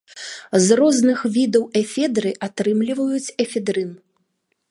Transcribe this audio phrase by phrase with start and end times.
[0.63, 3.91] З розных відаў эфедры атрымліваюць эфедрын.